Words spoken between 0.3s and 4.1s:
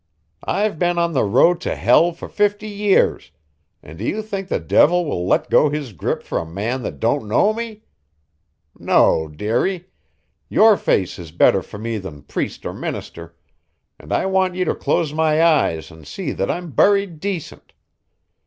I've been on the road to hell for fifty years, and do